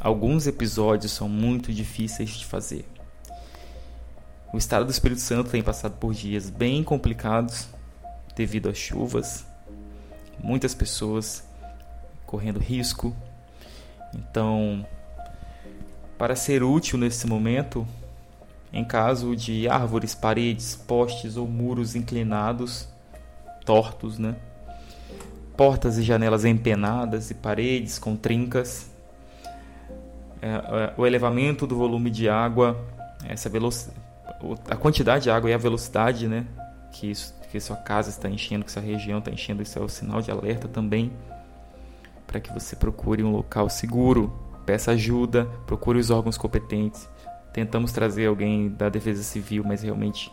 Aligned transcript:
Alguns 0.00 0.46
episódios 0.46 1.10
são 1.10 1.28
muito 1.28 1.72
difíceis 1.72 2.30
de 2.30 2.46
fazer. 2.46 2.88
O 4.52 4.56
estado 4.56 4.84
do 4.84 4.90
Espírito 4.90 5.20
Santo 5.20 5.50
tem 5.50 5.62
passado 5.62 5.96
por 5.98 6.14
dias 6.14 6.48
bem 6.48 6.84
complicados 6.84 7.68
devido 8.36 8.68
às 8.68 8.78
chuvas, 8.78 9.44
muitas 10.42 10.72
pessoas 10.72 11.44
correndo 12.24 12.60
risco. 12.60 13.14
Então, 14.14 14.86
para 16.16 16.36
ser 16.36 16.62
útil 16.62 16.96
nesse 16.96 17.26
momento, 17.26 17.86
em 18.72 18.84
caso 18.84 19.34
de 19.34 19.68
árvores, 19.68 20.14
paredes, 20.14 20.76
postes 20.76 21.36
ou 21.36 21.48
muros 21.48 21.96
inclinados, 21.96 22.88
tortos, 23.64 24.16
né? 24.16 24.36
Portas 25.56 25.98
e 25.98 26.02
janelas 26.02 26.44
empenadas 26.44 27.30
e 27.30 27.34
paredes 27.34 27.98
com 27.98 28.14
trincas, 28.14 28.88
o 30.96 31.06
elevamento 31.06 31.66
do 31.66 31.76
volume 31.76 32.10
de 32.10 32.28
água, 32.28 32.76
essa 33.26 33.50
a 34.70 34.76
quantidade 34.76 35.24
de 35.24 35.30
água 35.30 35.50
e 35.50 35.54
a 35.54 35.58
velocidade, 35.58 36.28
né, 36.28 36.46
que 36.92 37.10
isso, 37.10 37.34
que 37.50 37.58
sua 37.58 37.76
casa 37.76 38.10
está 38.10 38.28
enchendo, 38.28 38.64
que 38.64 38.70
sua 38.70 38.82
região 38.82 39.18
está 39.18 39.30
enchendo, 39.30 39.62
isso 39.62 39.78
é 39.78 39.82
o 39.82 39.88
sinal 39.88 40.22
de 40.22 40.30
alerta 40.30 40.68
também 40.68 41.12
para 42.28 42.38
que 42.38 42.52
você 42.52 42.76
procure 42.76 43.24
um 43.24 43.32
local 43.32 43.68
seguro, 43.70 44.32
peça 44.66 44.92
ajuda, 44.92 45.46
procure 45.66 45.98
os 45.98 46.10
órgãos 46.10 46.36
competentes. 46.36 47.08
Tentamos 47.52 47.90
trazer 47.90 48.26
alguém 48.26 48.68
da 48.68 48.90
Defesa 48.90 49.22
Civil, 49.22 49.64
mas 49.66 49.82
realmente 49.82 50.30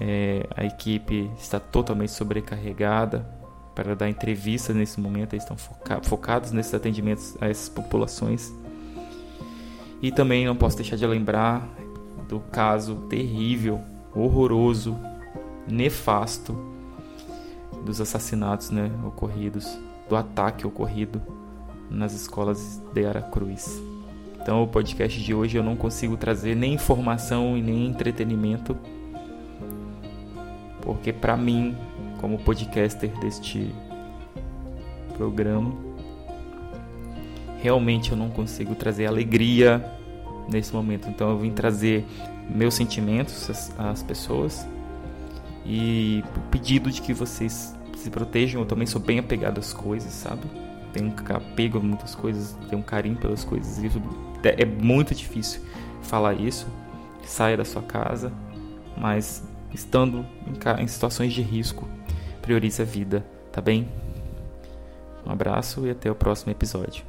é, 0.00 0.44
a 0.54 0.64
equipe 0.64 1.30
está 1.38 1.60
totalmente 1.60 2.10
sobrecarregada 2.10 3.24
para 3.72 3.94
dar 3.94 4.10
entrevista 4.10 4.74
nesse 4.74 5.00
momento. 5.00 5.34
Eles 5.34 5.44
estão 5.44 5.56
foca 5.56 6.02
focados 6.02 6.50
nesses 6.50 6.74
atendimentos 6.74 7.36
a 7.40 7.48
essas 7.48 7.68
populações. 7.68 8.52
E 10.02 10.10
também 10.10 10.46
não 10.46 10.56
posso 10.56 10.76
deixar 10.76 10.96
de 10.96 11.06
lembrar 11.06 11.68
do 12.28 12.40
caso 12.40 12.96
terrível, 13.08 13.80
horroroso, 14.14 14.96
nefasto 15.66 16.56
dos 17.84 18.00
assassinatos 18.00 18.70
né, 18.70 18.90
ocorridos, 19.04 19.78
do 20.08 20.16
ataque 20.16 20.66
ocorrido 20.66 21.20
nas 21.90 22.12
escolas 22.12 22.80
de 22.92 23.04
Aracruz. 23.04 23.82
Então, 24.40 24.62
o 24.62 24.68
podcast 24.68 25.20
de 25.20 25.34
hoje 25.34 25.58
eu 25.58 25.62
não 25.62 25.76
consigo 25.76 26.16
trazer 26.16 26.54
nem 26.54 26.74
informação 26.74 27.58
e 27.58 27.62
nem 27.62 27.86
entretenimento, 27.86 28.76
porque 30.80 31.12
para 31.12 31.36
mim, 31.36 31.76
como 32.20 32.38
podcaster 32.38 33.10
deste 33.20 33.74
programa, 35.16 35.72
realmente 37.62 38.12
eu 38.12 38.16
não 38.16 38.30
consigo 38.30 38.74
trazer 38.74 39.06
alegria 39.06 39.84
nesse 40.48 40.72
momento. 40.74 41.08
Então 41.08 41.30
eu 41.30 41.38
vim 41.38 41.50
trazer 41.50 42.04
meus 42.48 42.74
sentimentos 42.74 43.72
às, 43.78 44.02
pessoas 44.02 44.66
e 45.64 46.24
o 46.36 46.40
pedido 46.50 46.90
de 46.90 47.00
que 47.00 47.12
vocês 47.12 47.74
se 47.96 48.10
protejam. 48.10 48.60
Eu 48.60 48.66
também 48.66 48.86
sou 48.86 49.00
bem 49.00 49.18
apegado 49.18 49.58
às 49.58 49.72
coisas, 49.72 50.12
sabe? 50.12 50.42
Tenho 50.92 51.08
um 51.08 51.36
apego 51.36 51.78
a 51.78 51.80
muitas 51.80 52.14
coisas, 52.14 52.56
tenho 52.68 52.80
um 52.80 52.84
carinho 52.84 53.16
pelas 53.16 53.44
coisas. 53.44 53.78
Isso 53.78 54.02
é 54.42 54.64
muito 54.64 55.14
difícil 55.14 55.60
falar 56.02 56.34
isso. 56.34 56.66
Saia 57.24 57.56
da 57.56 57.64
sua 57.64 57.82
casa, 57.82 58.32
mas 58.96 59.46
estando 59.72 60.26
em, 60.46 60.82
em 60.82 60.88
situações 60.88 61.32
de 61.32 61.42
risco, 61.42 61.86
priorize 62.42 62.82
a 62.82 62.84
vida, 62.84 63.24
tá 63.52 63.60
bem? 63.60 63.86
Um 65.24 65.30
abraço 65.30 65.86
e 65.86 65.90
até 65.90 66.10
o 66.10 66.14
próximo 66.14 66.50
episódio. 66.50 67.04